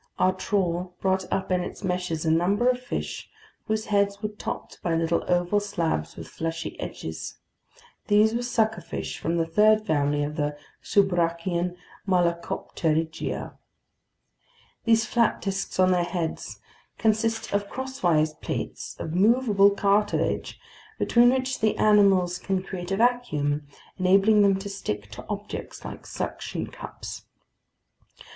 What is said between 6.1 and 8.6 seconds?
with fleshy edges. These were